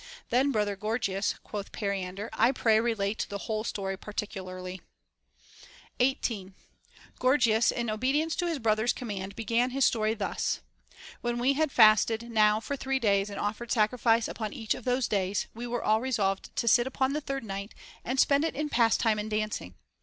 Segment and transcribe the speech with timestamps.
[0.31, 4.81] Then, brother Gorgias, quoth Periander, I pray relate the whole story particularly.
[5.99, 6.55] 18.
[7.19, 10.61] Gorgias in obedience to his brother's command began his story thus:—
[11.21, 14.85] When we had fasted now for three days and offered sac rifice upon each of
[14.85, 18.55] those days, we were all resolved to sit up the third night and spend it
[18.55, 19.75] in pastime and dancing.